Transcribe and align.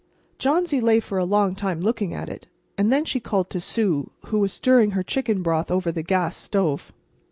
Johnsy 0.39 0.81
lay 0.81 0.99
for 0.99 1.19
a 1.19 1.25
long 1.25 1.53
time 1.53 1.79
looking 1.79 2.11
at 2.11 2.27
it. 2.27 2.47
And 2.75 2.91
then 2.91 3.05
she 3.05 3.19
called 3.19 3.51
to 3.51 3.59
Sue, 3.61 4.09
who 4.25 4.39
was 4.39 4.51
stirring 4.51 4.93
her 4.97 5.03
chicken 5.03 5.43
broth 5.43 5.69
over 5.69 5.91
the 5.91 6.01
gas 6.01 6.35
stove. 6.35 6.91